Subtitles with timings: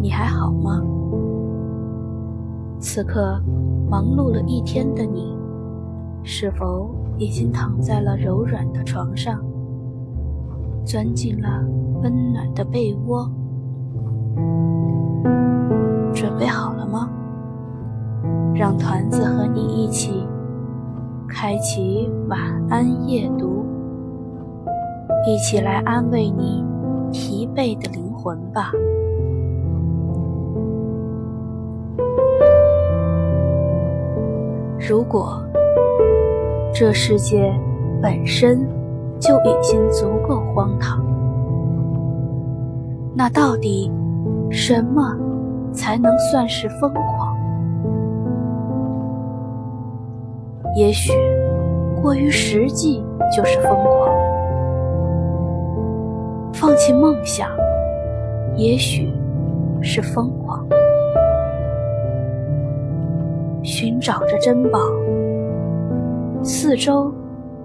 [0.00, 0.82] 你还好吗？
[2.78, 3.38] 此刻
[3.90, 5.36] 忙碌了一天的你
[6.22, 9.38] 是否已经躺在了柔软的床上
[10.84, 11.62] 钻进了
[12.02, 13.30] 温暖的被窝？
[16.14, 17.10] 准备好了吗？
[18.54, 20.26] 让团子和你一起
[21.28, 22.40] 开启晚
[22.70, 23.64] 安夜读
[25.26, 26.64] 一起来安慰你
[27.12, 28.72] 疲惫的灵魂吧。
[34.90, 35.40] 如果
[36.74, 37.54] 这世界
[38.02, 38.66] 本身
[39.20, 41.00] 就已经足够荒唐，
[43.14, 43.88] 那到底
[44.50, 45.16] 什么
[45.72, 47.36] 才能算是疯狂？
[50.74, 51.12] 也许
[52.02, 53.00] 过于实际
[53.32, 54.12] 就是疯狂，
[56.52, 57.48] 放弃梦想
[58.56, 59.08] 也许
[59.80, 60.66] 是疯狂。
[63.62, 64.78] 寻找着珍宝，
[66.42, 67.12] 四周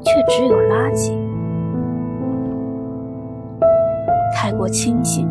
[0.03, 1.13] 却只有垃圾。
[4.33, 5.27] 太过清醒，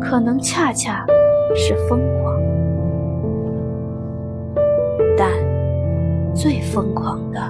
[0.00, 1.06] 可能恰恰
[1.54, 2.34] 是疯狂。
[5.16, 5.30] 但
[6.34, 7.40] 最疯狂的，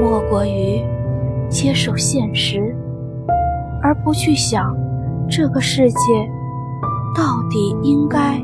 [0.00, 0.84] 莫过于
[1.48, 2.76] 接受现实，
[3.82, 4.76] 而不去想
[5.28, 5.96] 这个世界
[7.16, 8.40] 到底应该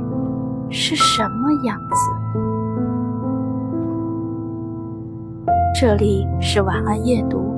[0.68, 2.43] 是什么样子。
[5.74, 7.52] 这里是晚安夜读，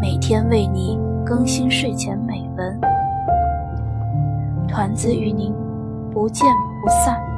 [0.00, 2.80] 每天为你更新睡前美文，
[4.66, 5.52] 团子与您
[6.10, 6.48] 不见
[6.82, 7.29] 不散。